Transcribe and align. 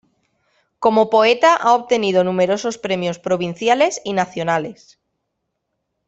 Como 0.79 1.11
poeta 1.11 1.55
ha 1.55 1.75
obtenido 1.75 2.23
numerosos 2.23 2.79
premios 2.79 3.19
provinciales 3.19 4.01
y 4.03 4.13
nacionales. 4.13 4.99